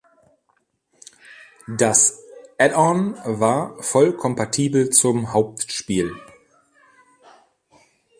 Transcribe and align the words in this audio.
Das 1.77 2.23
Add-on 2.57 3.17
war 3.23 3.75
voll 3.83 4.17
kompatibel 4.17 4.89
zum 4.89 5.31
Hauptspiel. 5.31 6.11